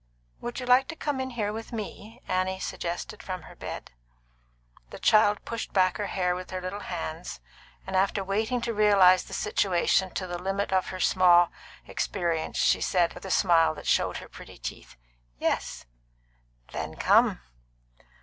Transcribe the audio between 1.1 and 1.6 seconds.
in here